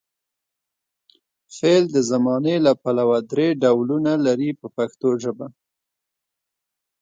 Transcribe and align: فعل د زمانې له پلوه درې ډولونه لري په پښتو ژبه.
فعل 1.55 1.83
د 1.95 1.97
زمانې 2.11 2.55
له 2.65 2.71
پلوه 2.83 3.19
درې 3.31 3.47
ډولونه 3.61 4.11
لري 4.25 4.49
په 4.59 4.67
پښتو 4.75 5.09
ژبه. 5.23 5.47